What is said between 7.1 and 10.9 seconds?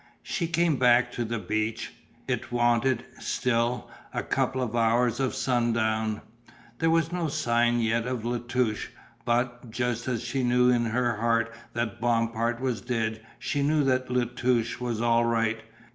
no sign yet of La Touche, but, just as she knew in